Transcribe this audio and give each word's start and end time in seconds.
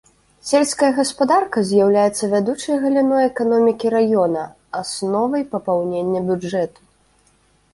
Сельская 0.51 0.87
гаспадарка 0.99 1.61
з'яўляецца 1.71 2.29
вядучай 2.31 2.79
галіной 2.85 3.23
эканомікі 3.31 3.87
раёна, 3.97 4.43
асновай 4.81 5.43
папаўнення 5.53 6.19
бюджэту. 6.33 6.79